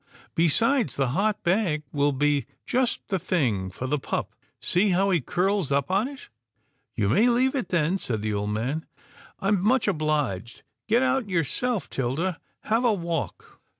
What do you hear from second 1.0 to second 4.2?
hot bag will be just the thing for the